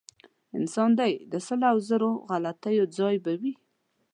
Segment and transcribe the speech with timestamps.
[0.57, 3.53] انسان دی د سلو او زرو غلطیو ځای به وي.